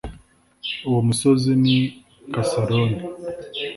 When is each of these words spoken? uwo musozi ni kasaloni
uwo 0.87 0.99
musozi 1.07 1.51
ni 1.63 1.77
kasaloni 2.33 2.99